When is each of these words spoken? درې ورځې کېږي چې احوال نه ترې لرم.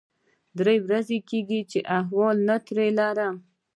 درې 0.57 0.75
ورځې 0.85 1.17
کېږي 1.29 1.59
چې 1.71 1.79
احوال 1.97 2.37
نه 2.47 2.55
ترې 2.67 2.87
لرم. 2.99 3.35